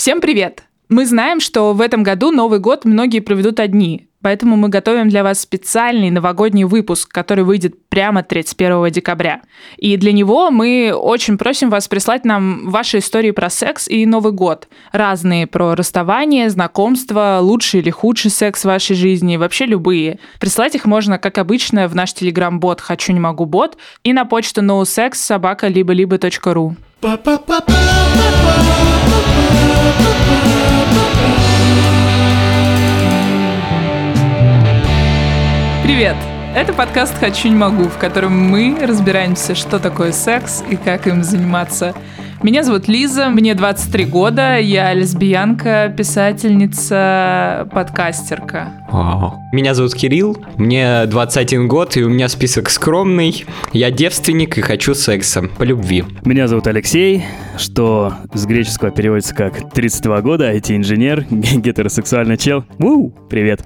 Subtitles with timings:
[0.00, 0.62] Всем привет!
[0.88, 5.22] Мы знаем, что в этом году Новый год многие проведут одни, поэтому мы готовим для
[5.22, 9.42] вас специальный новогодний выпуск, который выйдет прямо 31 декабря.
[9.76, 14.32] И для него мы очень просим вас прислать нам ваши истории про секс и Новый
[14.32, 14.68] год.
[14.90, 20.18] Разные про расставание, знакомство, лучший или худший секс в вашей жизни, вообще любые.
[20.40, 24.62] Прислать их можно, как обычно, в наш телеграм-бот «Хочу не могу бот» и на почту
[24.62, 26.74] nosex собака либо либо.ру.
[35.82, 36.16] Привет!
[36.54, 41.22] Это подкаст «Хочу, не могу», в котором мы разбираемся, что такое секс и как им
[41.22, 41.94] заниматься.
[42.42, 48.86] Меня зовут Лиза, мне 23 года, я лесбиянка, писательница, подкастерка.
[48.90, 49.34] Вау.
[49.52, 53.44] Меня зовут Кирилл, мне 21 год, и у меня список скромный.
[53.74, 56.04] Я девственник и хочу секса по любви.
[56.24, 57.24] Меня зовут Алексей,
[57.58, 62.64] что с греческого переводится как 32 года, IT-инженер, гетеросексуальный чел.
[62.78, 63.60] Уу, привет.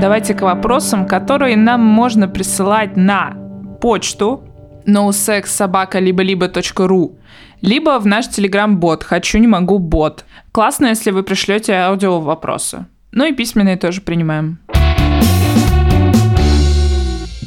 [0.00, 3.34] Давайте к вопросам, которые нам можно присылать на
[3.80, 4.44] почту
[4.86, 7.18] nosexsobaka либо либо.ру
[7.62, 10.24] либо в наш телеграм-бот «Хочу, не могу, бот».
[10.52, 12.86] Классно, если вы пришлете аудио вопросы.
[13.12, 14.58] Ну и письменные тоже принимаем.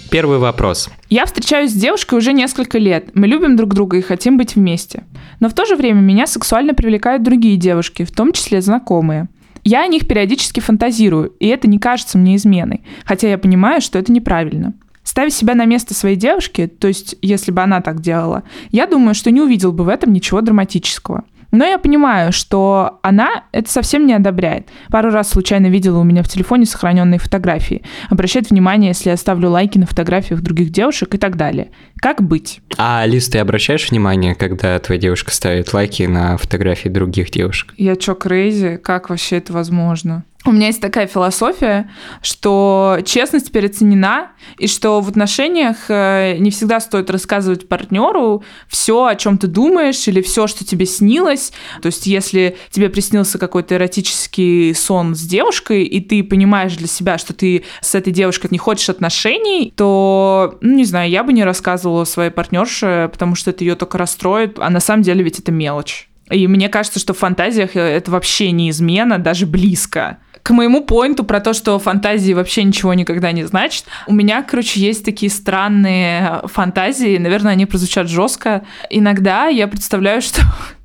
[0.10, 0.90] Первый вопрос.
[1.10, 3.12] Я встречаюсь с девушкой уже несколько лет.
[3.14, 5.04] Мы любим друг друга и хотим быть вместе.
[5.40, 9.28] Но в то же время меня сексуально привлекают другие девушки, в том числе знакомые.
[9.64, 14.00] Я о них периодически фантазирую, и это не кажется мне изменой, хотя я понимаю, что
[14.00, 14.74] это неправильно.
[15.04, 19.16] Ставя себя на место своей девушки, то есть если бы она так делала, я думаю,
[19.16, 21.24] что не увидел бы в этом ничего драматического.
[21.52, 24.68] Но я понимаю, что она это совсем не одобряет.
[24.90, 27.82] Пару раз случайно видела у меня в телефоне сохраненные фотографии.
[28.10, 31.72] Обращает внимание, если я ставлю лайки на фотографиях других девушек и так далее.
[32.02, 32.62] Как быть?
[32.78, 37.74] А, Лиз, ты обращаешь внимание, когда твоя девушка ставит лайки на фотографии других девушек?
[37.78, 38.78] Я чё, крейзи?
[38.78, 40.24] Как вообще это возможно?
[40.46, 41.90] У меня есть такая философия,
[42.22, 49.16] что честность переоценена, и что в отношениях э, не всегда стоит рассказывать партнеру все, о
[49.16, 51.52] чем ты думаешь, или все, что тебе снилось.
[51.82, 57.18] То есть, если тебе приснился какой-то эротический сон с девушкой, и ты понимаешь для себя,
[57.18, 61.44] что ты с этой девушкой не хочешь отношений, то, ну, не знаю, я бы не
[61.44, 65.52] рассказывала своей партнерше, потому что это ее только расстроит, а на самом деле ведь это
[65.52, 66.10] мелочь.
[66.30, 70.84] И мне кажется, что в фантазиях э, это вообще не измена, даже близко к моему
[70.84, 75.30] поинту про то, что фантазии вообще ничего никогда не значит, у меня, короче, есть такие
[75.30, 78.64] странные фантазии, наверное, они прозвучат жестко.
[78.90, 80.42] Иногда я представляю, что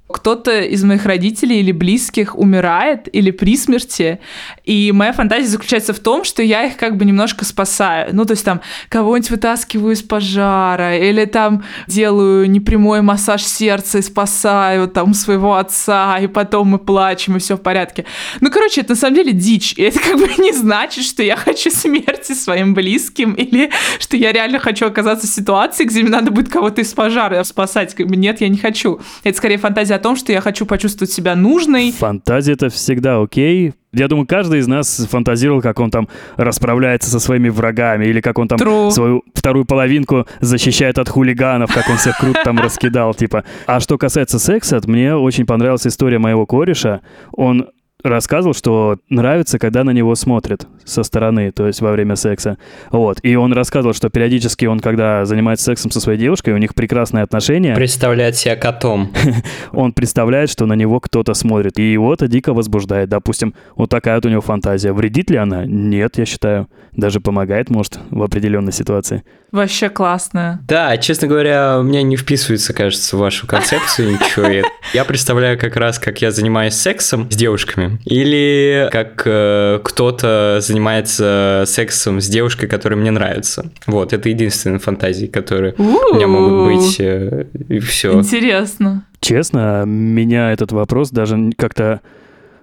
[0.07, 4.21] кто-то из моих родителей или близких умирает или при смерти,
[4.65, 8.11] и моя фантазия заключается в том, что я их как бы немножко спасаю.
[8.13, 8.61] Ну, то есть там
[8.91, 16.19] кого-нибудь вытаскиваю из пожара, или там делаю непрямой массаж сердца и спасаю там своего отца,
[16.19, 18.05] и потом мы плачем, и все в порядке.
[18.43, 21.37] Ну, короче, это на самом деле дичь, и это как бы не значит, что я
[21.37, 26.31] хочу смерти своим близким, или что я реально хочу оказаться в ситуации, где мне надо
[26.31, 27.99] будет кого-то из пожара спасать.
[27.99, 29.01] Нет, я не хочу.
[29.23, 31.93] Это скорее фантазия том, что я хочу почувствовать себя нужной.
[31.93, 33.73] Фантазия это всегда окей.
[33.93, 38.39] Я думаю, каждый из нас фантазировал, как он там расправляется со своими врагами, или как
[38.39, 38.91] он там True.
[38.91, 43.45] свою вторую половинку защищает от хулиганов, как он всех круто там раскидал, типа.
[43.67, 47.03] А что касается секса, мне очень понравилась история моего кореша.
[47.33, 47.69] Он
[48.05, 52.59] рассказывал, что нравится, когда на него смотрят со стороны, то есть во время секса.
[52.91, 53.19] Вот.
[53.23, 57.25] И он рассказывал, что периодически он, когда занимается сексом со своей девушкой, у них прекрасные
[57.25, 57.75] отношения.
[57.75, 59.13] Представляет себя котом.
[59.73, 61.79] он представляет, что на него кто-то смотрит.
[61.79, 63.09] И его это дико возбуждает.
[63.09, 64.93] Допустим, вот такая вот у него фантазия.
[64.93, 65.65] Вредит ли она?
[65.65, 66.69] Нет, я считаю.
[66.93, 69.25] Даже помогает, может, в определенной ситуации.
[69.55, 70.61] Вообще классно.
[70.67, 74.47] Да, честно говоря, у меня не вписывается, кажется, в вашу концепцию ничего.
[74.93, 81.65] Я представляю как раз, как я занимаюсь сексом с девушками, или как э, кто-то занимается
[81.67, 83.71] сексом с девушкой, которая мне нравится.
[83.87, 88.13] Вот, это единственные фантазии, которые у меня могут быть, э, и все.
[88.13, 89.07] Интересно.
[89.21, 92.01] Честно, меня этот вопрос даже как-то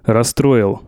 [0.05, 0.81] расстроил.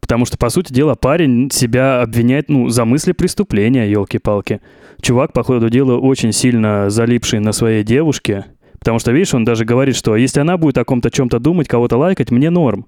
[0.00, 4.60] Потому что, по сути дела, парень себя обвиняет, ну, за мысли преступления, елки-палки.
[5.00, 8.44] Чувак, по ходу дела, очень сильно залипший на своей девушке.
[8.78, 11.96] Потому что, видишь, он даже говорит, что если она будет о ком-то чем-то думать, кого-то
[11.96, 12.86] лайкать, мне норм.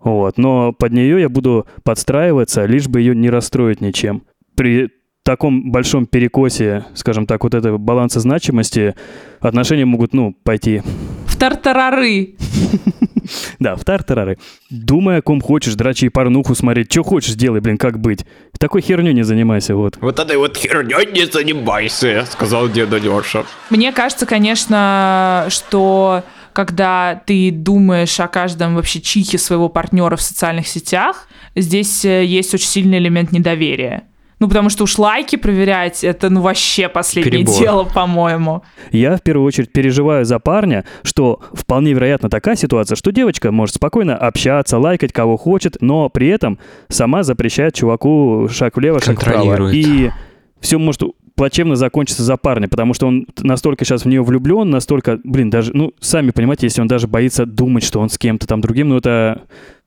[0.00, 0.38] Вот.
[0.38, 4.22] Но под нее я буду подстраиваться, лишь бы ее не расстроить ничем.
[4.54, 4.90] При
[5.22, 8.94] таком большом перекосе, скажем так, вот этого баланса значимости,
[9.40, 10.82] отношения могут, ну, пойти...
[11.26, 12.34] В тартарары!
[13.58, 14.38] Да, в тартарары.
[14.70, 18.24] Думай, о ком хочешь, драчи порнуху смотреть, что хочешь, делай, блин, как быть.
[18.58, 19.98] Такой херню не занимайся, вот.
[20.00, 23.44] Вот этой вот херней не занимайся, сказал деда Леша.
[23.70, 26.22] Мне кажется, конечно, что
[26.58, 32.52] когда ты думаешь о каждом вообще чихе своего партнера в социальных сетях, здесь э, есть
[32.52, 34.02] очень сильный элемент недоверия.
[34.40, 37.60] Ну, потому что уж лайки проверять, это ну вообще последнее Перебор.
[37.60, 38.64] дело, по-моему.
[38.90, 43.76] Я в первую очередь переживаю за парня, что вполне вероятно такая ситуация, что девочка может
[43.76, 46.58] спокойно общаться, лайкать кого хочет, но при этом
[46.88, 49.36] сама запрещает чуваку шаг влево, шаг вправо.
[49.36, 49.74] Контролирует.
[49.76, 50.10] И
[50.60, 51.02] все может
[51.38, 55.70] плачевно закончится за парня, потому что он настолько сейчас в нее влюблен, настолько, блин, даже,
[55.72, 58.96] ну, сами понимаете, если он даже боится думать, что он с кем-то там другим, ну,
[58.96, 59.42] это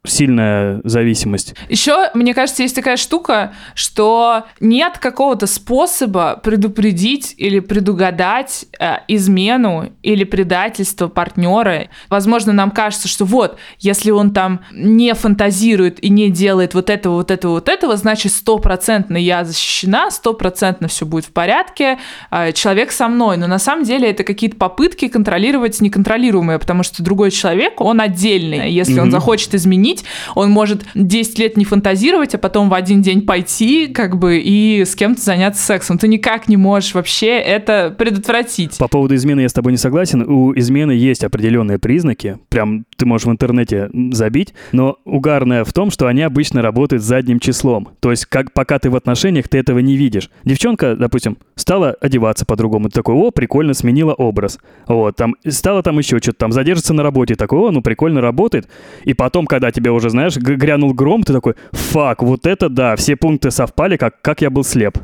[0.06, 1.53] сильная зависимость.
[1.69, 9.92] Еще, мне кажется, есть такая штука, что нет какого-то способа предупредить или предугадать э, измену
[10.01, 11.89] или предательство партнера.
[12.09, 17.15] Возможно, нам кажется, что вот, если он там не фантазирует и не делает вот этого,
[17.18, 22.00] вот этого, вот этого, значит, стопроцентно я защищена, стопроцентно все будет в порядке,
[22.31, 23.38] э, человек со мной.
[23.38, 28.71] Но на самом деле это какие-то попытки контролировать неконтролируемое, потому что другой человек, он отдельный.
[28.71, 29.12] Если он Мгм.
[29.12, 29.91] захочет изменить,
[30.36, 34.84] он может 10 лет не фантазировать, а потом в один день пойти, как бы, и
[34.86, 35.98] с кем-то заняться сексом.
[35.98, 38.78] Ты никак не можешь вообще это предотвратить.
[38.78, 40.22] По поводу измены я с тобой не согласен.
[40.22, 42.38] У измены есть определенные признаки.
[42.50, 44.54] Прям ты можешь в интернете забить.
[44.72, 47.90] Но угарное в том, что они обычно работают задним числом.
[48.00, 50.30] То есть, как, пока ты в отношениях, ты этого не видишь.
[50.46, 52.90] Девчонка, допустим, стала одеваться по-другому.
[52.90, 54.60] Ты такой, о, прикольно, сменила образ.
[54.88, 57.36] Вот, там, стала там еще что-то, там, задержится на работе.
[57.36, 58.68] Такой, о, ну, прикольно работает.
[59.04, 63.16] И потом, когда тебе уже, знаешь, грянул гром, ты такой, фак, вот это да, все
[63.16, 64.98] пункты совпали, как, как я был слеп.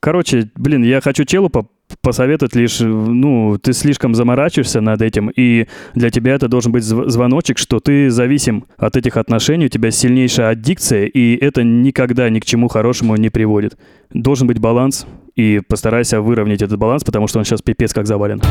[0.00, 1.68] Короче, блин, я хочу челу по-
[2.00, 7.08] посоветовать лишь, ну, ты слишком заморачиваешься над этим, и для тебя это должен быть зв-
[7.08, 12.40] звоночек, что ты зависим от этих отношений, у тебя сильнейшая аддикция, и это никогда ни
[12.40, 13.78] к чему хорошему не приводит.
[14.12, 18.42] Должен быть баланс, и постарайся выровнять этот баланс, потому что он сейчас пипец как завален.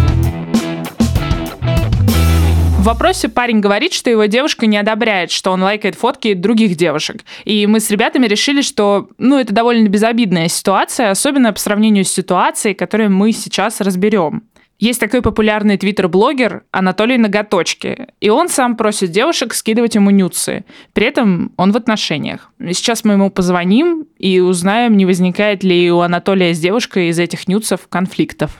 [2.81, 7.23] В вопросе парень говорит, что его девушка не одобряет, что он лайкает фотки других девушек.
[7.45, 12.11] И мы с ребятами решили, что, ну, это довольно безобидная ситуация, особенно по сравнению с
[12.11, 14.45] ситуацией, которую мы сейчас разберем.
[14.79, 20.65] Есть такой популярный твиттер-блогер Анатолий Ноготочки, и он сам просит девушек скидывать ему нюцы.
[20.93, 22.49] При этом он в отношениях.
[22.59, 27.47] Сейчас мы ему позвоним и узнаем, не возникает ли у Анатолия с девушкой из этих
[27.47, 28.57] нюцев конфликтов.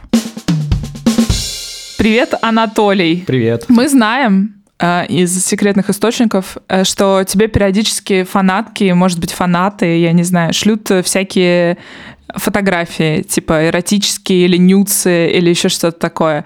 [2.02, 3.24] Привет, Анатолий.
[3.28, 3.66] Привет.
[3.68, 10.12] Мы знаем э, из секретных источников, э, что тебе периодически фанатки, может быть, фанаты, я
[10.12, 11.78] не знаю, шлют э, всякие
[12.34, 16.46] фотографии, типа эротические или нюцы, или еще что-то такое.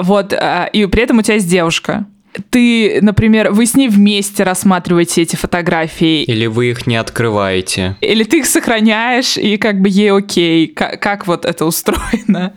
[0.00, 2.06] Вот, э, и при этом у тебя есть девушка.
[2.50, 7.96] Ты, например, вы с ней вместе рассматриваете эти фотографии, Или вы их не открываете.
[8.00, 10.68] или ты их сохраняешь, и как бы ей окей.
[10.68, 12.52] Как, как вот это устроено?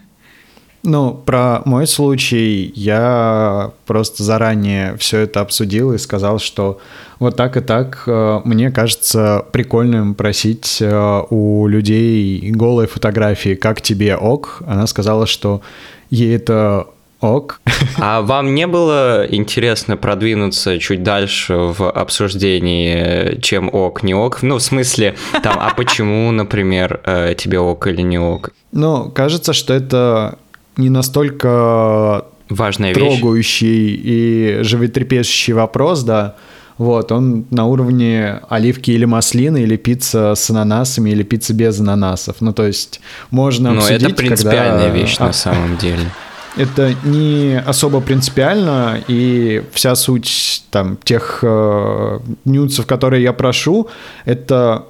[0.87, 6.79] Ну, про мой случай я просто заранее все это обсудил и сказал, что
[7.19, 13.81] вот так и так э, мне кажется прикольным просить э, у людей голые фотографии, как
[13.81, 14.63] тебе ок.
[14.65, 15.61] Она сказала, что
[16.09, 16.87] ей это
[17.19, 17.59] ок.
[17.99, 24.41] А вам не было интересно продвинуться чуть дальше в обсуждении, чем ок, не ок?
[24.41, 28.51] Ну, в смысле, там, а почему, например, э, тебе ок или не ок?
[28.71, 30.37] Ну, кажется, что это
[30.77, 33.19] не настолько Важная вещь.
[33.19, 36.35] трогающий и животрепещущий вопрос, да.
[36.77, 42.35] Вот, он на уровне оливки или маслины, или пицца с ананасами, или пицца без ананасов.
[42.39, 43.01] Ну, то есть
[43.31, 46.03] можно Но обсудить, это принципиальная когда- вещь а, на самом деле.
[46.55, 53.89] Это не особо принципиально, и вся суть там тех э, нюцев, которые я прошу,
[54.25, 54.85] это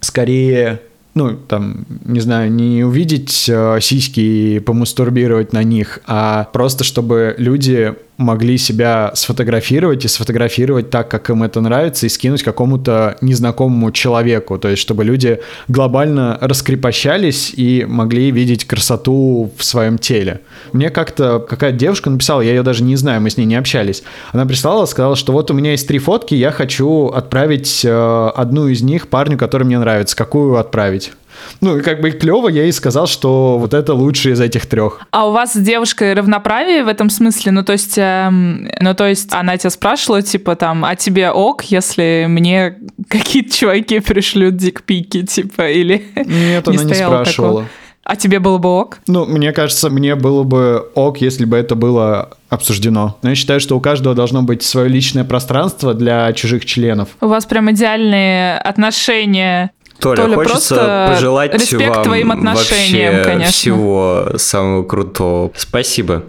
[0.00, 0.80] скорее,
[1.14, 7.34] ну, там, не знаю, не увидеть э, сиськи и помастурбировать на них, а просто чтобы
[7.38, 13.90] люди могли себя сфотографировать и сфотографировать так, как им это нравится, и скинуть какому-то незнакомому
[13.90, 14.58] человеку.
[14.58, 20.40] То есть, чтобы люди глобально раскрепощались и могли видеть красоту в своем теле.
[20.72, 24.02] Мне как-то какая-то девушка написала, я ее даже не знаю, мы с ней не общались.
[24.32, 28.68] Она прислала, сказала, что вот у меня есть три фотки, я хочу отправить э, одну
[28.68, 30.14] из них парню, который мне нравится.
[30.14, 31.12] Какую отправить?
[31.60, 35.00] Ну, как бы клево, я ей сказал, что вот это лучший из этих трех.
[35.10, 37.52] А у вас с девушкой равноправие в этом смысле?
[37.52, 41.64] Ну, то есть, эм, ну, то есть она тебя спрашивала, типа, там, а тебе ок,
[41.64, 42.78] если мне
[43.08, 46.04] какие-то чуваки пришлют дикпики, типа, или...
[46.16, 47.66] Нет, Не она не спрашивала.
[48.02, 48.98] А тебе было бы ок?
[49.06, 53.16] Ну, мне кажется, мне было бы ок, если бы это было обсуждено.
[53.22, 57.10] Но я считаю, что у каждого должно быть свое личное пространство для чужих членов.
[57.20, 59.70] У вас прям идеальные отношения.
[60.00, 63.52] Толя, Толя, хочется просто пожелать респект вам твоим отношениям, вообще конечно.
[63.52, 65.52] всего самого крутого.
[65.56, 66.24] Спасибо.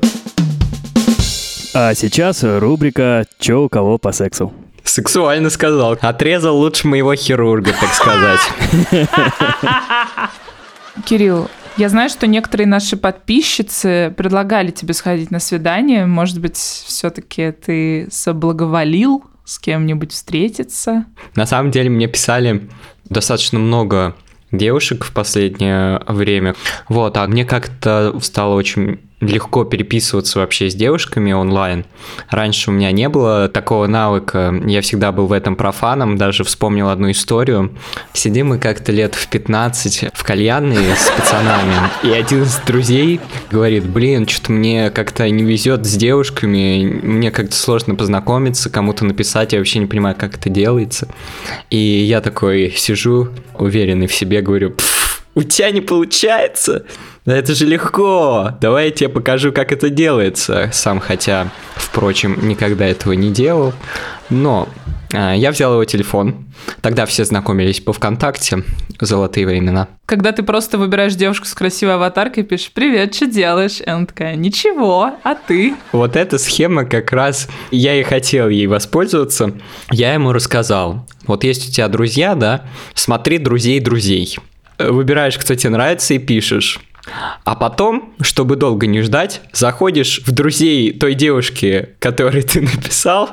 [1.74, 4.54] А сейчас рубрика «Чё у кого по сексу?».
[4.84, 5.98] Сексуально сказал.
[6.02, 8.42] Отрезал лучше моего хирурга, так сказать.
[11.06, 16.06] Кирилл, я знаю, что некоторые наши подписчицы предлагали тебе сходить на свидание.
[16.06, 21.06] Может быть, все-таки ты соблаговолил с кем-нибудь встретиться?
[21.36, 22.70] На самом деле мне писали
[23.10, 24.16] достаточно много
[24.52, 26.56] девушек в последнее время.
[26.88, 31.86] Вот, а мне как-то стало очень легко переписываться вообще с девушками онлайн.
[32.30, 36.90] Раньше у меня не было такого навыка, я всегда был в этом профаном, даже вспомнил
[36.90, 37.72] одну историю.
[38.14, 43.86] Сидим мы как-то лет в 15 в кальянной с пацанами, и один из друзей говорит,
[43.86, 49.60] блин, что-то мне как-то не везет с девушками, мне как-то сложно познакомиться, кому-то написать, я
[49.60, 51.08] вообще не понимаю, как это делается.
[51.70, 55.01] И я такой сижу, уверенный в себе, говорю, «Пф,
[55.36, 56.86] у тебя не получается.
[57.26, 58.52] Да это же легко.
[58.60, 60.70] Давай я тебе покажу, как это делается.
[60.74, 63.74] Сам, хотя, впрочем, никогда этого не делал.
[64.30, 64.68] Но
[65.14, 66.46] а, я взял его телефон.
[66.82, 68.64] Тогда все знакомились по ВКонтакте.
[69.00, 69.88] Золотые времена.
[70.06, 74.36] Когда ты просто выбираешь девушку с красивой аватаркой, пишешь «Привет, что делаешь?» И она такая
[74.36, 79.54] «Ничего, а ты?» Вот эта схема как раз, я и хотел ей воспользоваться.
[79.90, 84.38] Я ему рассказал, вот есть у тебя друзья, да, смотри друзей друзей.
[84.90, 86.80] Выбираешь, кто тебе нравится и пишешь.
[87.44, 93.30] А потом, чтобы долго не ждать, заходишь в друзей той девушки, которой ты написал,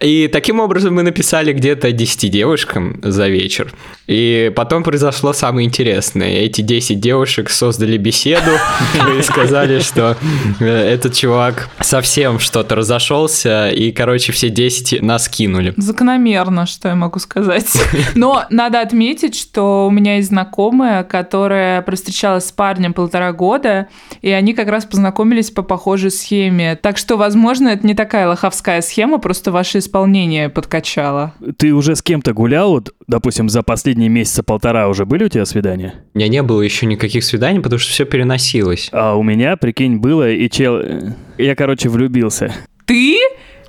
[0.00, 3.72] и таким образом мы написали где-то 10 девушкам за вечер.
[4.06, 6.40] И потом произошло самое интересное.
[6.40, 8.50] Эти 10 девушек создали беседу
[9.18, 10.16] и сказали, что
[10.60, 15.72] э, этот чувак совсем что-то разошелся, и, короче, все 10 нас кинули.
[15.76, 17.70] Закономерно, что я могу сказать.
[18.14, 23.86] Но надо отметить, что у меня есть знакомая, которая простречалась с парнем полтора года,
[24.20, 26.74] и они как раз познакомились по похожей схеме.
[26.74, 31.34] Так что, возможно, это не такая лоховская схема, просто ваше исполнение подкачало.
[31.58, 35.44] Ты уже с кем-то гулял, вот, допустим, за последние месяца полтора уже были у тебя
[35.44, 35.94] свидания?
[36.14, 38.88] У меня не было еще никаких свиданий, потому что все переносилось.
[38.92, 40.78] А у меня, прикинь, было, и чел...
[40.80, 42.52] э, Я, короче, влюбился.
[42.86, 43.18] Ты?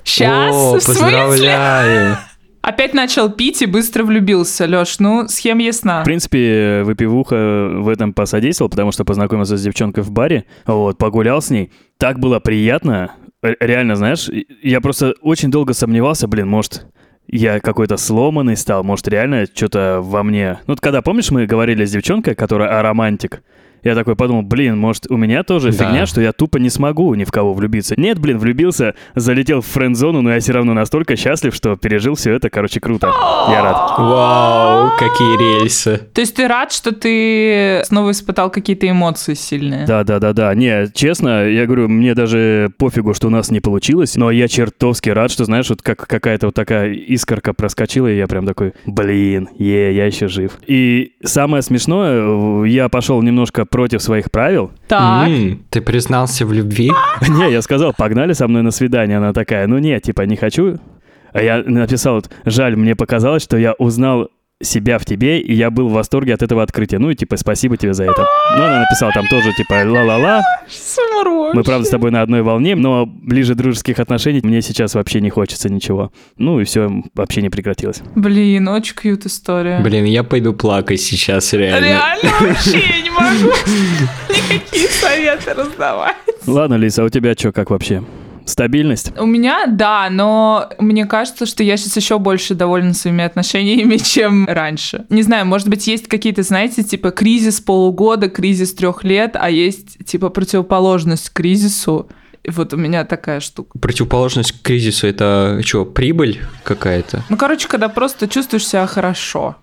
[0.02, 0.54] Сейчас?
[0.54, 1.02] О, В смысле?
[1.02, 2.16] поздравляю!
[2.64, 4.98] Опять начал пить и быстро влюбился, Лёш.
[4.98, 6.00] Ну, схема ясна.
[6.00, 11.42] В принципе, выпивуха в этом посодействовал, потому что познакомился с девчонкой в баре, вот, погулял
[11.42, 11.72] с ней.
[11.98, 13.10] Так было приятно.
[13.42, 14.30] Реально, знаешь,
[14.62, 16.86] я просто очень долго сомневался, блин, может,
[17.26, 20.60] я какой-то сломанный стал, может, реально что-то во мне...
[20.66, 23.42] Ну, вот когда, помнишь, мы говорили с девчонкой, которая аромантик,
[23.84, 25.84] я такой подумал, блин, может, у меня тоже Да.
[25.84, 27.94] фигня, что я тупо не смогу ни в кого влюбиться.
[27.98, 32.32] Нет, блин, влюбился, залетел в френд-зону, но я все равно настолько счастлив, что пережил все
[32.32, 33.08] это, короче, круто.
[33.50, 33.98] Я рад.
[33.98, 36.00] Вау, какие рельсы.
[36.12, 39.86] То есть ты рад, что ты снова испытал какие-то эмоции сильные?
[39.86, 40.54] Да, да, да, да.
[40.54, 45.10] Не, честно, я говорю, мне даже пофигу, что у нас не получилось, но я чертовски
[45.10, 49.48] рад, что, знаешь, вот как какая-то вот такая искорка проскочила, и я прям такой, блин,
[49.58, 50.52] е, я еще жив.
[50.66, 54.70] И самое смешное, я пошел немножко против своих правил.
[54.86, 55.28] Так.
[55.28, 56.92] М, ты признался в любви?
[57.28, 59.18] Не, я сказал, погнали со мной на свидание.
[59.18, 60.78] Она такая, ну нет, типа, не хочу.
[61.32, 64.28] А я написал, жаль, мне показалось, что я узнал
[64.64, 66.98] себя в тебе, и я был в восторге от этого открытия.
[66.98, 68.26] Ну и типа, спасибо тебе за это.
[68.56, 70.42] Ну, она написала там тоже, типа, ла-ла-ла.
[71.54, 75.30] Мы, правда, с тобой на одной волне, но ближе дружеских отношений мне сейчас вообще не
[75.30, 76.12] хочется ничего.
[76.36, 78.02] Ну и все, вообще не прекратилось.
[78.14, 79.80] Блин, очень кьют история.
[79.80, 81.86] Блин, я пойду плакать сейчас, реально.
[81.86, 83.54] Реально вообще я не могу
[84.28, 86.16] никакие советы раздавать.
[86.46, 88.02] Ладно, Лиса, а у тебя что, как вообще?
[88.44, 89.12] Стабильность?
[89.18, 94.46] У меня, да, но мне кажется, что я сейчас еще больше довольна своими отношениями, чем
[94.46, 95.06] раньше.
[95.08, 100.04] Не знаю, может быть, есть какие-то, знаете, типа кризис полугода, кризис трех лет, а есть
[100.04, 102.08] типа противоположность кризису.
[102.46, 103.78] Вот у меня такая штука.
[103.78, 107.24] Противоположность к кризису это что, прибыль какая-то?
[107.30, 109.56] Ну, короче, когда просто чувствуешь себя хорошо.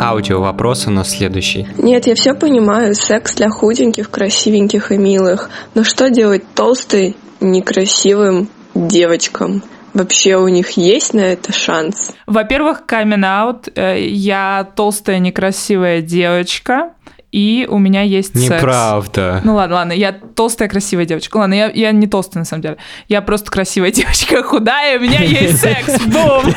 [0.00, 1.68] Аудио вопрос у нас следующий.
[1.76, 5.50] Нет, я все понимаю, секс для худеньких, красивеньких и милых.
[5.74, 9.62] Но что делать толстой, некрасивым девочкам?
[9.92, 12.12] Вообще у них есть на это шанс?
[12.26, 13.68] Во-первых, камин аут.
[13.76, 16.92] Я толстая, некрасивая девочка.
[17.32, 18.62] и у меня есть секс.
[18.62, 19.40] Неправда.
[19.44, 21.36] Ну ладно, ладно, я толстая, красивая девочка.
[21.36, 22.76] Ладно, я, я не толстая на самом деле.
[23.08, 26.00] Я просто красивая девочка, худая, у меня есть секс.
[26.06, 26.42] Бум!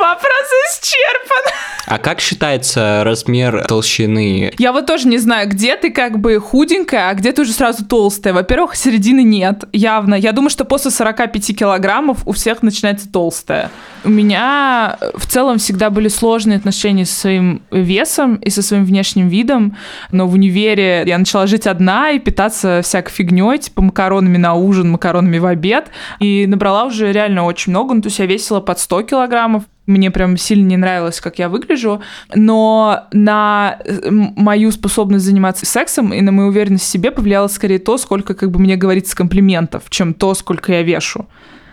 [0.00, 1.52] Вопрос исчерпан.
[1.86, 4.52] А как считается размер толщины?
[4.58, 7.84] Я вот тоже не знаю, где ты как бы худенькая, а где ты уже сразу
[7.84, 8.34] толстая.
[8.34, 10.14] Во-первых, середины нет, явно.
[10.14, 13.70] Я думаю, что после 45 килограммов у всех начинается толстая.
[14.04, 19.28] У меня в целом всегда были сложные отношения со своим весом и со своим внешним
[19.28, 19.76] видом,
[20.12, 24.90] но в универе я начала жить одна и питаться всякой фигней, типа макаронами на ужин,
[24.90, 25.86] макаронами в обед,
[26.20, 30.10] и набрала уже реально очень много, ну, то есть я весила под 100 килограммов, мне
[30.10, 32.02] прям сильно не нравилось, как я выгляжу,
[32.34, 37.78] но на э, мою способность заниматься сексом и на мою уверенность в себе повлияло скорее
[37.78, 41.26] то, сколько как бы мне говорится комплиментов, чем то, сколько я вешу.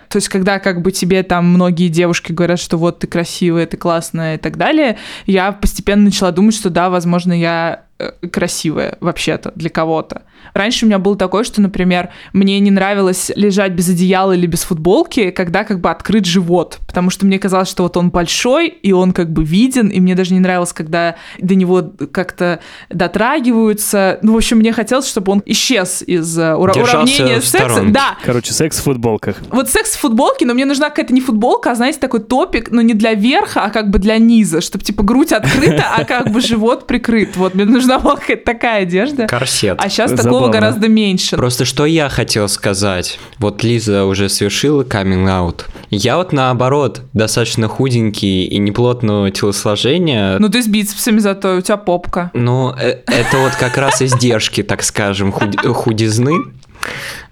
[0.09, 3.77] То есть, когда как бы тебе там многие девушки говорят, что вот ты красивая, ты
[3.77, 9.51] классная и так далее, я постепенно начала думать, что да, возможно, я э, красивая вообще-то
[9.55, 10.23] для кого-то.
[10.53, 14.63] Раньше у меня было такое, что, например, мне не нравилось лежать без одеяла или без
[14.63, 18.91] футболки, когда как бы открыт живот, потому что мне казалось, что вот он большой, и
[18.91, 22.59] он как бы виден, и мне даже не нравилось, когда до него как-то
[22.89, 24.19] дотрагиваются.
[24.21, 27.57] Ну, в общем, мне хотелось, чтобы он исчез из uh, ура- уравнения секса.
[27.57, 27.91] сторонке.
[27.91, 29.37] Да, Короче, секс в футболках.
[29.49, 32.81] вот секс в футболке, но мне нужна какая-то не футболка, а, знаете, такой топик, но
[32.81, 36.41] не для верха, а как бы для низа, чтобы, типа, грудь открыта, а как бы
[36.41, 37.35] живот прикрыт.
[37.35, 39.27] Вот, мне нужна была какая-то такая одежда.
[39.27, 39.77] Корсет.
[39.79, 40.31] А сейчас Забавно.
[40.31, 41.35] такого гораздо меньше.
[41.35, 43.19] Просто что я хотел сказать.
[43.39, 45.65] Вот Лиза уже совершила каминг аут.
[45.89, 50.37] Я вот наоборот, достаточно худенький и неплотного телосложения.
[50.39, 52.31] Ну, ты с бицепсами зато, у тебя попка.
[52.33, 56.33] Ну, э- это вот как раз издержки, так скажем, худ- худизны.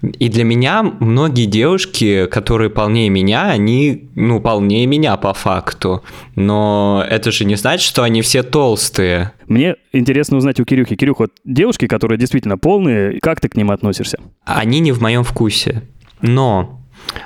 [0.02, 6.02] И для меня многие девушки, которые полнее меня, они, ну, полнее меня по факту.
[6.34, 9.32] Но это же не значит, что они все толстые.
[9.46, 10.96] Мне интересно узнать у Кирюхи.
[10.96, 14.18] Кирюх, вот девушки, которые действительно полные, как ты к ним относишься?
[14.44, 15.82] Они не в моем вкусе.
[16.20, 16.80] Но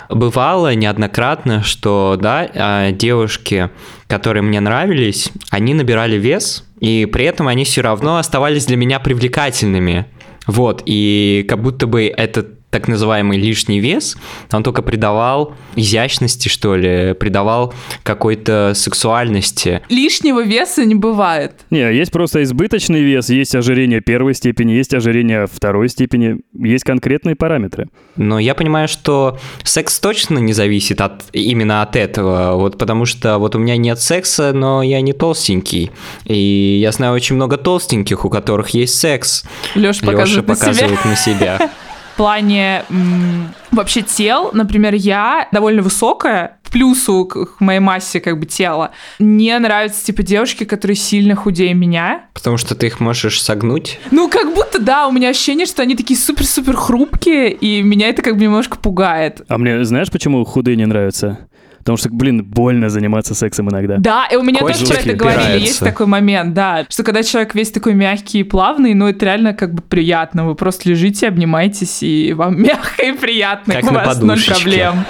[0.08, 3.70] бывало неоднократно, что, да, а, девушки,
[4.06, 8.98] которые мне нравились, они набирали вес, и при этом они все равно оставались для меня
[9.00, 10.06] привлекательными.
[10.48, 14.16] Вот, и как будто бы этот так называемый лишний вес,
[14.52, 19.82] он только придавал изящности, что ли, придавал какой-то сексуальности.
[19.88, 21.52] Лишнего веса не бывает.
[21.70, 27.36] Не, есть просто избыточный вес, есть ожирение первой степени, есть ожирение второй степени, есть конкретные
[27.36, 27.88] параметры.
[28.16, 33.38] Но я понимаю, что секс точно не зависит от, именно от этого, вот потому что
[33.38, 35.90] вот у меня нет секса, но я не толстенький.
[36.24, 39.44] И я знаю очень много толстеньких, у которых есть секс.
[39.74, 40.56] Леша Леша показывает на себя.
[40.56, 41.70] показывает на себя.
[42.18, 48.18] В плане м, вообще тел, например, я довольно высокая, в плюсу к, к моей массе
[48.20, 48.90] как бы тела.
[49.20, 52.22] Мне нравятся типа девушки, которые сильно худее меня.
[52.34, 54.00] Потому что ты их можешь согнуть.
[54.10, 58.20] Ну, как будто, да, у меня ощущение, что они такие супер-супер хрупкие, и меня это
[58.20, 59.42] как бы немножко пугает.
[59.46, 61.47] А мне знаешь, почему худые не нравятся?
[61.88, 63.96] Потому что, блин, больно заниматься сексом иногда.
[63.96, 67.22] Да, и у меня тоже Косточки про это говорили, есть такой момент, да, что когда
[67.22, 71.28] человек весь такой мягкий и плавный, ну, это реально как бы приятно, вы просто лежите,
[71.28, 74.52] обнимаетесь, и вам мягко и приятно, Как у на вас ноль подушечке.
[74.54, 75.04] проблем.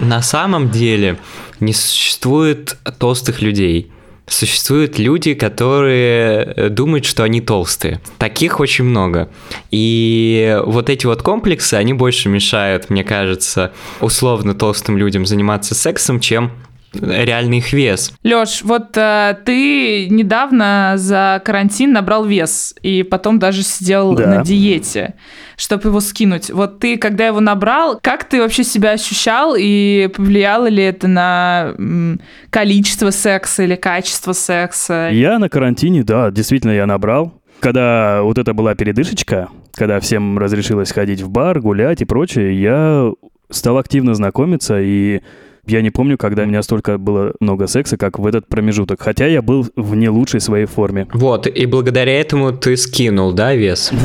[0.00, 1.16] На самом деле
[1.60, 3.90] не существует толстых людей.
[4.28, 8.00] Существуют люди, которые э, думают, что они толстые.
[8.18, 9.28] Таких очень много.
[9.70, 16.20] И вот эти вот комплексы, они больше мешают, мне кажется, условно толстым людям заниматься сексом,
[16.20, 16.52] чем
[16.94, 18.12] реальный их вес.
[18.22, 24.26] Лёш, вот э, ты недавно за карантин набрал вес и потом даже сидел Да.
[24.26, 25.14] на диете,
[25.56, 26.50] чтобы его скинуть.
[26.50, 31.74] Вот ты, когда его набрал, как ты вообще себя ощущал и повлияло ли это на
[31.78, 32.20] м,
[32.50, 35.10] количество секса или качество секса?
[35.12, 37.34] Я на карантине, да, действительно, я набрал.
[37.60, 43.10] Когда вот это была передышечка, когда всем разрешилось ходить в бар, гулять и прочее, я
[43.50, 45.20] стал активно знакомиться, и
[45.68, 49.00] я не помню, когда у меня столько было много секса, как в этот промежуток.
[49.00, 51.06] Хотя я был в не лучшей своей форме.
[51.12, 53.92] Вот, и благодаря этому ты скинул, да, вес?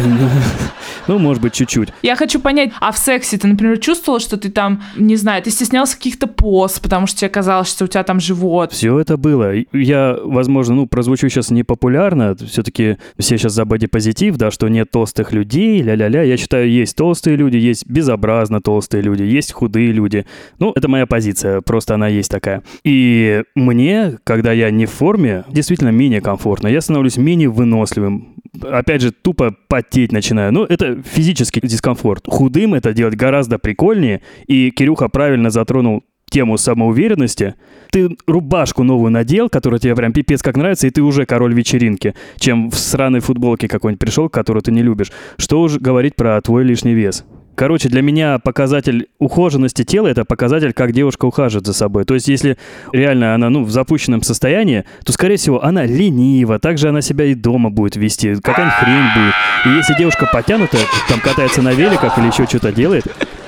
[1.08, 1.90] Ну, может быть, чуть-чуть.
[2.02, 5.50] Я хочу понять, а в сексе ты, например, чувствовал, что ты там, не знаю, ты
[5.50, 8.72] стеснялся каких-то поз, потому что тебе казалось, что у тебя там живот?
[8.72, 9.54] Все это было.
[9.74, 12.36] Я, возможно, ну, прозвучу сейчас непопулярно.
[12.36, 16.24] Все-таки все сейчас за бодипозитив, да, что нет толстых людей, ля-ля-ля.
[16.24, 20.26] Я считаю, есть толстые люди, есть безобразно толстые люди, есть худые люди.
[20.60, 22.64] Ну, это моя позиция, просто она есть такая.
[22.84, 26.68] И мне, когда я не в форме, действительно менее комфортно.
[26.68, 28.36] Я становлюсь менее выносливым.
[28.62, 30.52] Опять же, тупо потеть начинаю.
[30.52, 32.26] Ну, это физический дискомфорт.
[32.28, 34.22] Худым это делать гораздо прикольнее.
[34.48, 37.54] И Кирюха правильно затронул тему самоуверенности,
[37.92, 42.16] ты рубашку новую надел, которая тебе прям пипец как нравится, и ты уже король вечеринки,
[42.38, 45.12] чем в сраной футболке какой-нибудь пришел, которую ты не любишь.
[45.38, 47.24] Что уже говорить про твой лишний вес?
[47.56, 52.04] Короче, для меня показатель ухоженности тела– это показатель, как девушка ухаживает за собой.
[52.06, 52.58] То есть, если
[52.92, 57.36] реально она ну, в запущенном состоянии, то, скорее всего, она ленива, также она себя и
[57.36, 59.34] дома будет вести, какая-нибудь хрень будет.
[59.66, 63.06] И если девушка потянута, там катается на великах или еще что-то делает,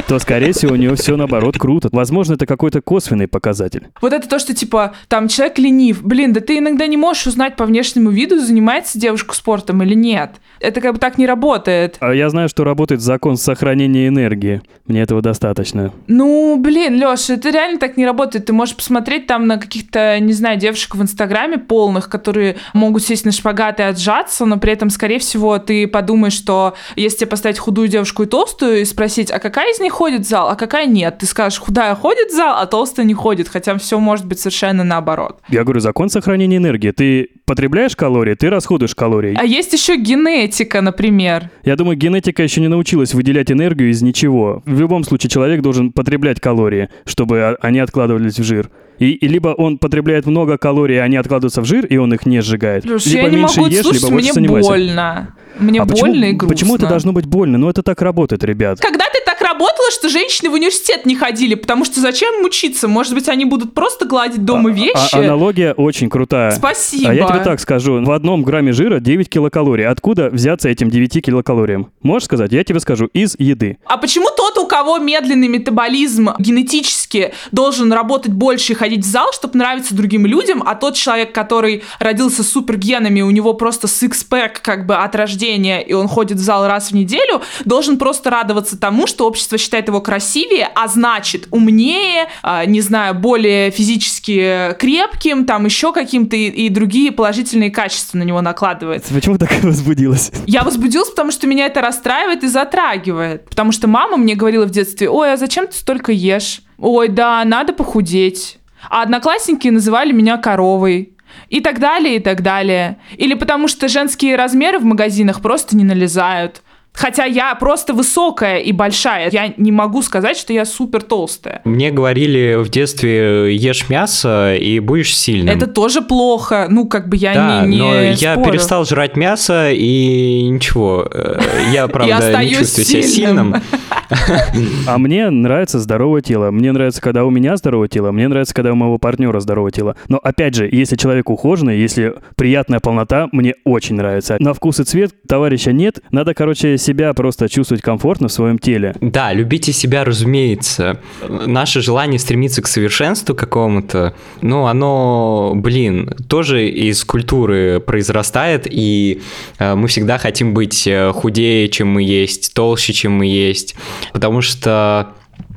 [0.08, 1.90] то, скорее всего, у нее все наоборот круто.
[1.92, 3.88] Возможно, это какой-то косвенный показатель.
[4.02, 6.04] Вот это то, что типа там человек ленив.
[6.04, 10.32] Блин, да ты иногда не можешь узнать по внешнему виду, занимается девушка спортом или нет.
[10.60, 11.98] Это как бы так не работает.
[12.00, 14.62] А я знаю, что работает закон сохранения энергии.
[14.88, 15.92] Мне этого достаточно.
[16.08, 18.46] Ну, блин, Леша, это реально так не работает.
[18.46, 23.26] Ты можешь посмотреть там на каких-то, не знаю, девушек в Инстаграме полных, которые могут сесть
[23.26, 27.58] на шпагат и отжаться, но при этом, скорее всего, ты подумаешь, что если тебе поставить
[27.58, 30.88] худую девушку и толстую и спросить, а какая из них ходит в зал, а какая
[30.88, 34.40] нет, ты скажешь, худая ходит в зал, а толстая не ходит, хотя все может быть
[34.40, 35.40] совершенно наоборот.
[35.48, 36.92] Я говорю, закон сохранения энергии.
[36.92, 39.36] Ты потребляешь калории, ты расходуешь калории.
[39.40, 41.50] А есть еще генетика, например.
[41.64, 44.62] Я думаю, генетика еще не научилась выделять энергию из ничего.
[44.66, 48.70] В любом случае человек должен потреблять калории, чтобы они откладывались в жир.
[49.00, 52.42] И, и либо он потребляет много калорий, они откладываются в жир, и он их не
[52.42, 52.84] сжигает.
[52.84, 54.70] Слушай, либо я не меньше могу ешь, слушать, либо больше мне занимайся.
[54.70, 55.36] больно.
[55.60, 56.48] Мне а больно почему, и грустно.
[56.56, 57.58] Почему это должно быть больно?
[57.58, 58.80] Ну, это так работает, ребят.
[58.80, 61.56] Когда ты так работала, что женщины в университет не ходили?
[61.56, 62.88] Потому что зачем им учиться?
[62.88, 65.16] Может быть, они будут просто гладить дома А- вещи?
[65.16, 66.52] а- аналогия очень крутая.
[66.52, 67.10] Спасибо.
[67.10, 69.88] А я тебе так скажу, в одном грамме жира 9 килокалорий.
[69.88, 71.92] Откуда взяться этим 9 килокалориям?
[72.02, 72.52] Можешь сказать?
[72.52, 73.78] Я тебе скажу, из еды.
[73.86, 79.32] А почему тот, у кого медленный метаболизм генетически должен работать больше и ходить в зал,
[79.32, 84.60] чтобы нравиться другим людям, а тот человек, который родился с супергенами, у него просто сикспэк
[84.62, 88.78] как бы от рождения, и он ходит в зал раз в неделю, должен просто радоваться
[88.78, 95.46] тому, что общество считает его красивее, а значит умнее, а, не знаю, более физически крепким,
[95.46, 99.14] там еще каким-то и, и другие положительные качества на него накладывается.
[99.14, 100.34] Почему так возбудилась?
[100.48, 103.46] Я возбудилась, потому что меня это расстраивает и затрагивает.
[103.46, 106.62] Потому что мама мне говорила в детстве, ой, а зачем ты столько ешь?
[106.78, 108.58] Ой, да, надо похудеть.
[108.90, 111.12] А одноклассники называли меня коровой.
[111.50, 112.98] И так далее, и так далее.
[113.18, 116.62] Или потому что женские размеры в магазинах просто не налезают.
[116.94, 119.30] Хотя я просто высокая и большая.
[119.30, 121.60] Я не могу сказать, что я супер толстая.
[121.66, 125.54] Мне говорили в детстве, ешь мясо и будешь сильным.
[125.54, 126.68] Это тоже плохо.
[126.70, 128.50] Ну, как бы я да, не, не но я спорю.
[128.52, 131.06] перестал жрать мясо и ничего.
[131.12, 131.38] э,
[131.74, 133.56] Я, правда, не чувствую себя сильным.
[134.88, 136.52] А мне нравится здоровое тело.
[136.52, 138.12] Мне нравится, когда у меня здоровое тело.
[138.12, 139.96] Мне нравится, когда у моего партнера здоровое тело.
[140.08, 144.38] Но опять же, если человек ухоженный, если приятная полнота, мне очень нравится.
[144.40, 146.00] На вкус и цвет товарища нет.
[146.12, 148.96] Надо, короче, себя просто чувствовать комфортно в своем теле.
[149.02, 151.00] Да, любите себя, разумеется.
[151.28, 159.22] Наше желание стремиться к совершенству какому-то, ну, оно, блин, тоже из культуры произрастает, и
[159.60, 163.76] э, мы всегда хотим быть э, худее, чем мы есть, толще, чем мы есть,
[164.14, 165.14] потому что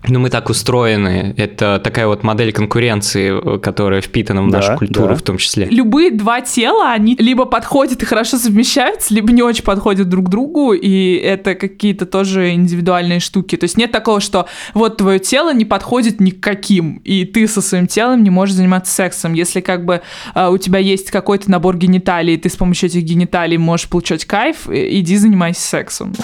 [0.06, 1.34] ну, мы так устроены.
[1.36, 5.14] Это такая вот модель конкуренции, которая впитана в Да, нашу культуру да.
[5.14, 5.66] в том числе.
[5.66, 10.72] любые два тела, они либо подходят и хорошо совмещаются, либо не очень подходят друг другу,
[10.72, 13.56] и это какие-то тоже индивидуальные штуки.
[13.56, 17.46] То есть нет такого, что вот твое тело не подходит ни к каким, и ты
[17.48, 19.34] со своим телом не можешь заниматься сексом.
[19.34, 20.00] Если как бы
[20.34, 24.24] э, у тебя есть какой-то набор гениталий, и ты с помощью этих гениталий можешь получать
[24.24, 26.14] кайф, иди занимайся сексом.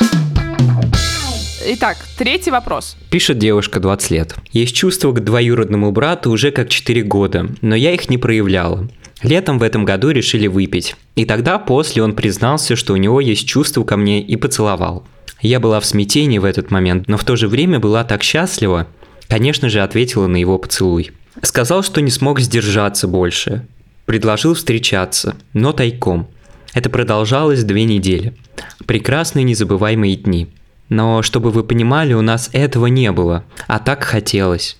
[1.66, 2.94] Итак, третий вопрос.
[3.08, 4.34] Пишет девушка 20 лет.
[4.52, 8.86] Есть чувства к двоюродному брату уже как 4 года, но я их не проявляла.
[9.22, 10.94] Летом в этом году решили выпить.
[11.16, 15.06] И тогда после он признался, что у него есть чувства ко мне и поцеловал.
[15.40, 18.86] Я была в смятении в этот момент, но в то же время была так счастлива.
[19.28, 21.12] Конечно же, ответила на его поцелуй.
[21.40, 23.66] Сказал, что не смог сдержаться больше.
[24.04, 26.28] Предложил встречаться, но тайком.
[26.74, 28.34] Это продолжалось две недели.
[28.84, 30.48] Прекрасные незабываемые дни.
[30.88, 34.78] Но, чтобы вы понимали, у нас этого не было, а так хотелось.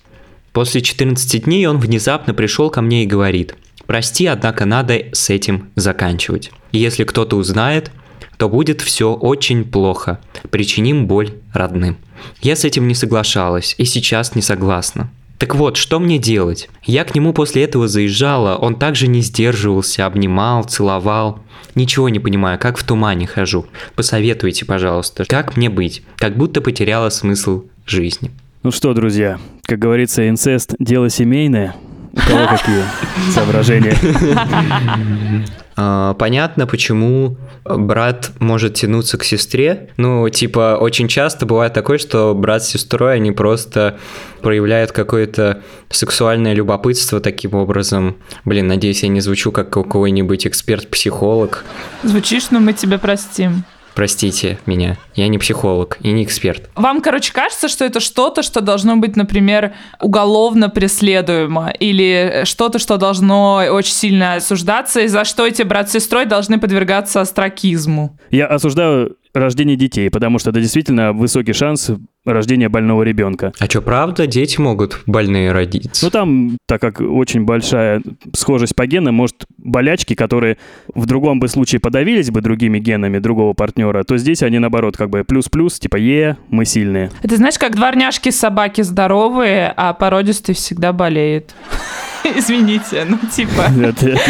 [0.53, 5.69] После 14 дней он внезапно пришел ко мне и говорит, прости, однако надо с этим
[5.75, 6.51] заканчивать.
[6.71, 7.91] Если кто-то узнает,
[8.37, 10.19] то будет все очень плохо,
[10.51, 11.97] причиним боль родным.
[12.41, 15.09] Я с этим не соглашалась и сейчас не согласна.
[15.37, 16.69] Так вот, что мне делать?
[16.83, 21.39] Я к нему после этого заезжала, он также не сдерживался, обнимал, целовал.
[21.75, 23.65] Ничего не понимаю, как в тумане хожу.
[23.95, 26.03] Посоветуйте, пожалуйста, как мне быть?
[26.17, 28.31] Как будто потеряла смысл жизни.
[28.63, 31.75] Ну что, друзья, как говорится, инцест– дело семейное.
[32.13, 32.83] У кого какие
[33.33, 33.95] соображения?
[35.77, 39.89] А, понятно, почему брат может тянуться к сестре.
[39.97, 43.97] Ну, типа, очень часто бывает такое, что брат с сестрой, они просто
[44.41, 48.17] проявляют какое-то сексуальное любопытство таким образом.
[48.45, 51.65] Блин, надеюсь, я не звучу как какой-нибудь эксперт-психолог.
[52.03, 53.63] Звучишь, но мы тебя простим.
[53.95, 56.69] Простите меня, я не психолог и не эксперт.
[56.75, 62.97] Вам, короче, кажется, что это что-то, что должно быть, например, уголовно преследуемо, или что-то, что
[62.97, 68.19] должно очень сильно осуждаться, и за что эти брат с сестрой должны подвергаться астракизму?
[68.31, 71.91] Я осуждаю рождение детей, потому что это действительно высокий шанс
[72.25, 73.53] рождения больного ребенка.
[73.59, 76.05] А что, правда, дети могут больные родиться?
[76.05, 78.01] Ну там, так как очень большая
[78.33, 80.57] схожесть по генам, может, болячки, которые
[80.93, 85.09] в другом бы случае подавились бы другими генами другого партнера, то здесь они наоборот как
[85.09, 87.11] бы плюс-плюс, типа е, мы сильные.
[87.21, 91.53] Это знаешь, как дворняжки собаки здоровые, а породистый всегда болеет.
[92.23, 93.65] Извините, ну типа...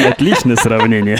[0.10, 1.18] Отличное сравнение.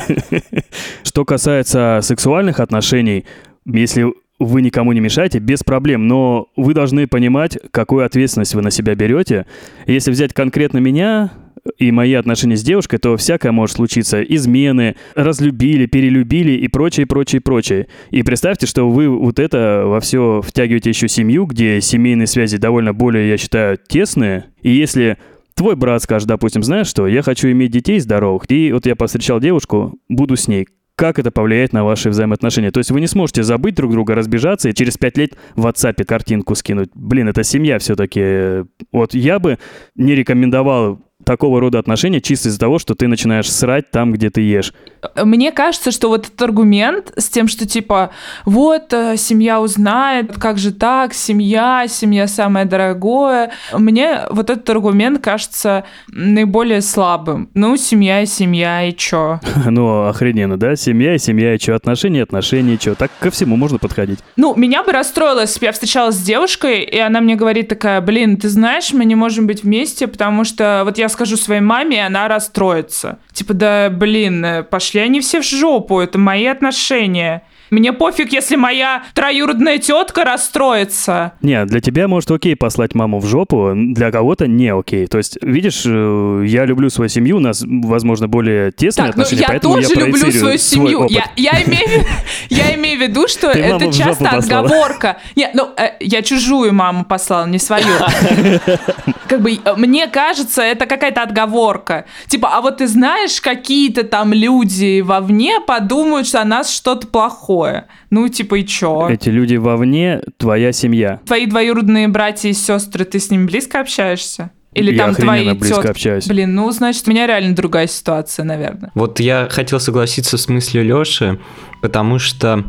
[1.04, 3.26] Что касается сексуальных отношений,
[3.66, 8.72] если вы никому не мешаете, без проблем, но вы должны понимать, какую ответственность вы на
[8.72, 9.46] себя берете.
[9.88, 11.32] Если взять конкретно меня
[11.80, 14.22] и мои отношения с девушкой, то всякое может случиться.
[14.22, 17.88] Измены, разлюбили, перелюбили и прочее, прочее, прочее.
[18.12, 22.94] И представьте, что вы вот это во все втягиваете еще семью, где семейные связи довольно
[22.94, 24.46] более, я считаю, тесные.
[24.62, 25.18] И если
[25.56, 29.40] твой брат скажет, допустим, знаешь что, я хочу иметь детей здоровых, и вот я повстречал
[29.40, 32.72] девушку, буду с ней как это повлияет на ваши взаимоотношения.
[32.72, 36.04] То есть вы не сможете забыть друг друга, разбежаться и через пять лет в WhatsApp
[36.06, 36.90] картинку скинуть.
[36.94, 38.66] Блин, это семья все-таки.
[38.92, 39.60] Вот я бы
[39.96, 44.42] не рекомендовал такого рода отношения чисто из-за того, что ты начинаешь срать там, где ты
[44.42, 44.74] ешь.
[45.16, 48.12] Мне кажется, что вот этот аргумент с тем, что типа
[48.46, 53.52] вот э, семья узнает, как же так, семья, семья самое дорогое.
[53.74, 57.50] Мне вот этот аргумент кажется наиболее слабым.
[57.54, 59.40] Ну, семья и семья, и чё?
[59.66, 60.76] Ну, охрененно, да?
[60.76, 61.76] Семья и семья, и чё?
[61.76, 62.96] Отношения, отношения, и чё?
[62.96, 64.20] Так ко всему можно подходить.
[64.36, 68.00] Ну, меня бы расстроило, если бы я встречалась с девушкой, и она мне говорит такая,
[68.02, 71.98] блин, ты знаешь, мы не можем быть вместе, потому что вот я скажу своей маме,
[71.98, 73.20] и она расстроится.
[73.34, 77.44] Типа, да, блин, э, пошли они все в жопу, это мои отношения.
[77.72, 81.34] Мне пофиг, если моя троюродная тетка расстроится.
[81.42, 85.08] Не, для тебя может окей послать маму в жопу, для кого-то не окей.
[85.08, 89.24] То есть, видишь, э, я люблю свою семью, у нас, возможно, более тесные так, ну,
[89.24, 91.08] отношения, я поэтому тоже я люблю свою семью.
[91.10, 92.06] Я, я, имею,
[92.50, 95.18] я имею в виду, что Ты это часто отговорка.
[95.36, 97.86] Не, ну, э, я чужую маму послала, не свою.
[99.28, 102.06] Как бы э, мне кажется, это какая-то отговорка.
[102.28, 107.88] Типа, а вот ты знаешь, какие-то там люди вовне подумают, что о нас что-то плохое.
[108.10, 109.08] Ну, типа, и чё?
[109.10, 111.20] Эти люди вовне твоя семья.
[111.26, 114.52] Твои двоюродные братья и сестры, ты с ними близко общаешься?
[114.74, 115.88] Или Я там твои близко тётки?
[115.88, 116.28] общаюсь.
[116.28, 118.92] Блин, ну, значит, у меня реально другая ситуация, наверное.
[118.94, 121.40] Вот я хотел согласиться с мыслью Лёши,
[121.82, 122.66] потому что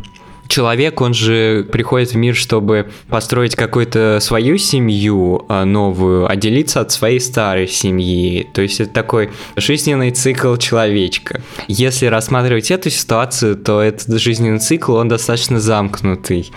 [0.48, 6.92] человек, он же приходит в мир, чтобы построить какую-то свою семью а, новую, отделиться от
[6.92, 8.46] своей старой семьи.
[8.54, 11.42] То есть это такой жизненный цикл человечка.
[11.68, 16.50] Если рассматривать эту ситуацию, то этот жизненный цикл, он достаточно замкнутый.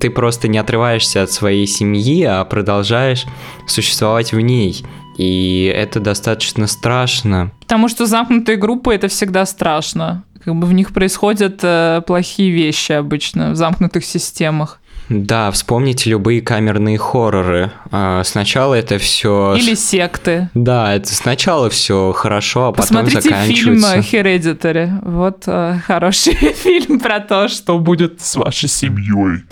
[0.00, 3.24] Ты просто не отрываешься от своей семьи, а продолжаешь
[3.66, 4.84] существовать в ней.
[5.16, 7.52] И это достаточно страшно.
[7.60, 10.24] Потому что замкнутые группы это всегда страшно.
[10.44, 14.80] Как бы в них происходят э, плохие вещи обычно в замкнутых системах.
[15.08, 17.72] Да, вспомните любые камерные хорроры.
[17.90, 19.54] А, Сначала это все.
[19.54, 20.48] Или секты.
[20.54, 24.16] Да, это сначала все хорошо, а потом Посмотрите фильм заканчивается.
[24.16, 24.90] Hereditary.
[25.02, 29.44] Вот э, хороший фильм про то, что будет с вашей семьей.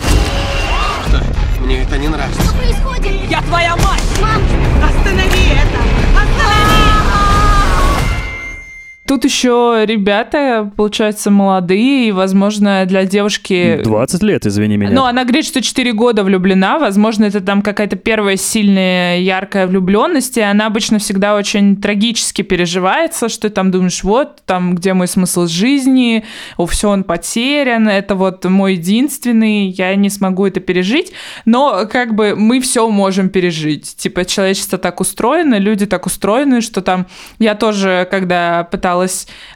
[1.59, 2.41] Мне это не нравится.
[3.29, 4.03] Я твоя мать!
[4.21, 4.62] Мам!
[9.13, 13.79] Тут еще ребята, получается, молодые, и, возможно, для девушки...
[13.83, 14.89] 20 лет, извини меня.
[14.91, 16.79] Ну, она говорит, что 4 года влюблена.
[16.79, 23.29] Возможно, это там какая-то первая сильная, яркая влюбленность, и она обычно всегда очень трагически переживается,
[23.29, 26.25] что ты там думаешь, вот, там, где мой смысл жизни,
[26.57, 31.13] о, все, он потерян, это вот мой единственный, я не смогу это пережить.
[31.45, 33.95] Но, как бы, мы все можем пережить.
[33.95, 37.05] Типа, человечество так устроено, люди так устроены, что там...
[37.37, 39.02] Я тоже, когда пыталась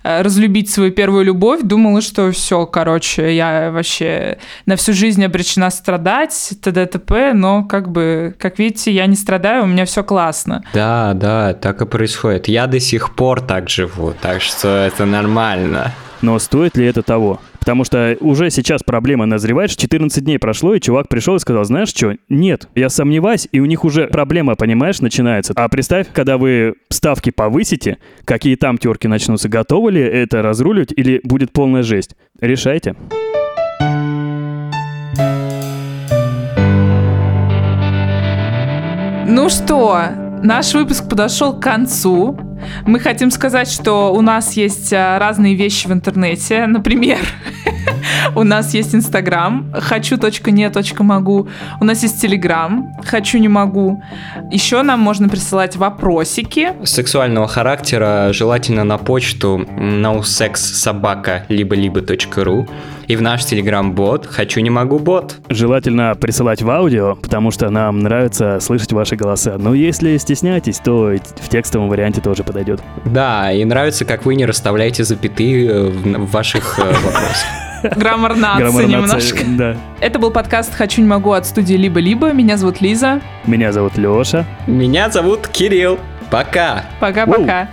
[0.03, 5.69] э, разлюбить свою первую любовь, думала, что все, короче, я вообще на всю жизнь обречена
[5.69, 6.85] страдать, т.д.
[6.85, 10.63] т.п., но как бы, как видите, я не страдаю, у меня все классно.
[10.73, 12.47] Да, да, так и происходит.
[12.47, 15.93] Я до сих пор так живу, так что это нормально.
[16.21, 17.39] Но стоит ли это того?
[17.59, 21.65] Потому что уже сейчас проблема назревает, что 14 дней прошло, и чувак пришел и сказал,
[21.65, 25.53] знаешь что, нет, я сомневаюсь, и у них уже проблема, понимаешь, начинается.
[25.55, 31.19] А представь, когда вы ставки повысите, какие там терки начнутся, готовы ли это разруливать или
[31.23, 32.15] будет полная жесть?
[32.39, 32.95] Решайте.
[39.29, 42.37] Ну что, наш выпуск подошел к концу.
[42.85, 46.65] Мы хотим сказать, что у нас есть а, разные вещи в интернете.
[46.67, 47.19] Например,
[48.35, 51.47] у нас есть Инстаграм, хочу.не.могу.
[51.79, 54.01] У нас есть Телеграм, хочу не могу.
[54.51, 56.73] Еще нам можно присылать вопросики.
[56.83, 62.67] Сексуального характера желательно на почту nosexsobaka либо-либо.ру
[63.07, 65.37] и в наш телеграм-бот «Хочу не могу бот».
[65.47, 69.55] Желательно присылать в аудио, потому что нам нравится слышать ваши голоса.
[69.57, 72.81] Но если стесняетесь, то в текстовом варианте тоже подойдет.
[73.05, 77.66] Да, и нравится, как вы не расставляете запятые э, в в ваших э, вопросах.
[77.83, 79.43] Граммар нации немножко.
[79.45, 79.77] Да.
[79.99, 82.31] Это был подкаст «Хочу не могу» от студии «Либо-либо».
[82.31, 83.21] Меня зовут Лиза.
[83.45, 84.45] Меня зовут Леша.
[84.67, 85.99] Меня зовут Кирилл.
[86.29, 86.83] Пока!
[86.99, 87.69] Пока-пока.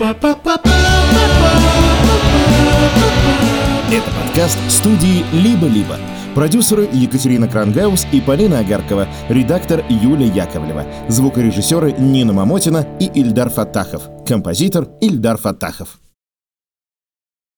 [3.90, 5.96] Это подкаст студии «Либо-либо».
[6.34, 14.02] Продюсеры Екатерина Крангаус и Полина Агаркова, редактор Юлия Яковлева, звукорежиссеры Нина Мамотина и Ильдар Фатахов,
[14.26, 16.00] композитор Ильдар Фатахов.